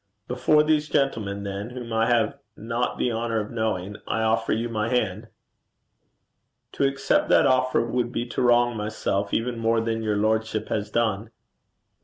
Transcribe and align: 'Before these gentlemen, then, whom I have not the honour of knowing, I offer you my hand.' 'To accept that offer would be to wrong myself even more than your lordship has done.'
'Before 0.27 0.63
these 0.63 0.89
gentlemen, 0.89 1.43
then, 1.43 1.69
whom 1.69 1.93
I 1.93 2.07
have 2.07 2.39
not 2.57 2.97
the 2.97 3.11
honour 3.11 3.39
of 3.39 3.51
knowing, 3.51 3.97
I 4.07 4.23
offer 4.23 4.51
you 4.51 4.67
my 4.67 4.89
hand.' 4.89 5.27
'To 6.71 6.87
accept 6.87 7.29
that 7.29 7.45
offer 7.45 7.85
would 7.85 8.11
be 8.11 8.25
to 8.29 8.41
wrong 8.41 8.75
myself 8.75 9.31
even 9.31 9.59
more 9.59 9.79
than 9.79 10.01
your 10.01 10.17
lordship 10.17 10.69
has 10.69 10.89
done.' 10.89 11.29